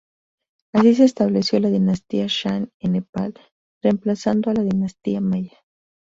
[0.73, 3.35] Así se estableció la dinastía Shah en Nepal
[3.83, 5.63] reemplazando a la Dinastía Malla.